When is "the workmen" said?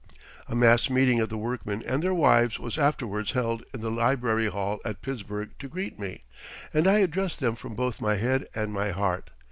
1.29-1.83